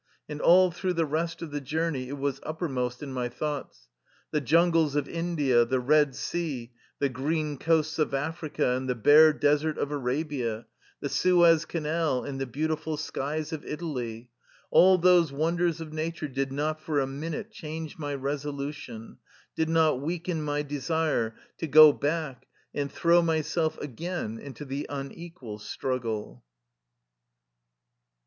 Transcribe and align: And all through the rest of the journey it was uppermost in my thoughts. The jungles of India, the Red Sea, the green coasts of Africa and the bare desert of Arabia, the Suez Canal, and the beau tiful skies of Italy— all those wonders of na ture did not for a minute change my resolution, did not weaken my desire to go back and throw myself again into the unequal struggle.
And 0.27 0.41
all 0.41 0.71
through 0.71 0.93
the 0.93 1.05
rest 1.05 1.43
of 1.43 1.51
the 1.51 1.61
journey 1.61 2.09
it 2.09 2.17
was 2.17 2.39
uppermost 2.41 3.03
in 3.03 3.13
my 3.13 3.29
thoughts. 3.29 3.87
The 4.31 4.41
jungles 4.41 4.95
of 4.95 5.07
India, 5.07 5.63
the 5.63 5.79
Red 5.79 6.15
Sea, 6.15 6.73
the 6.97 7.07
green 7.07 7.55
coasts 7.59 7.99
of 7.99 8.11
Africa 8.11 8.69
and 8.71 8.89
the 8.89 8.95
bare 8.95 9.31
desert 9.31 9.77
of 9.77 9.91
Arabia, 9.91 10.65
the 11.01 11.07
Suez 11.09 11.65
Canal, 11.65 12.23
and 12.23 12.41
the 12.41 12.47
beau 12.47 12.69
tiful 12.75 12.97
skies 12.97 13.53
of 13.53 13.63
Italy— 13.63 14.31
all 14.71 14.97
those 14.97 15.31
wonders 15.31 15.79
of 15.79 15.93
na 15.93 16.09
ture 16.11 16.27
did 16.29 16.51
not 16.51 16.81
for 16.81 16.99
a 16.99 17.05
minute 17.05 17.51
change 17.51 17.99
my 17.99 18.15
resolution, 18.15 19.17
did 19.55 19.69
not 19.69 20.01
weaken 20.01 20.41
my 20.41 20.63
desire 20.63 21.35
to 21.59 21.67
go 21.67 21.93
back 21.93 22.47
and 22.73 22.91
throw 22.91 23.21
myself 23.21 23.77
again 23.77 24.39
into 24.39 24.65
the 24.65 24.87
unequal 24.89 25.59
struggle. 25.59 26.43